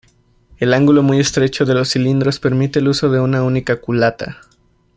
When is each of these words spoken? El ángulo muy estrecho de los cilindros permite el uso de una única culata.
El 0.57 0.73
ángulo 0.73 1.03
muy 1.03 1.19
estrecho 1.19 1.63
de 1.63 1.75
los 1.75 1.89
cilindros 1.91 2.39
permite 2.39 2.79
el 2.79 2.87
uso 2.87 3.11
de 3.11 3.19
una 3.19 3.43
única 3.43 3.79
culata. 3.79 4.41